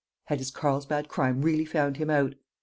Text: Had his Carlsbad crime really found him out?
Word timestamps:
Had 0.25 0.39
his 0.39 0.49
Carlsbad 0.49 1.09
crime 1.09 1.43
really 1.43 1.63
found 1.63 1.97
him 1.97 2.09
out? 2.09 2.33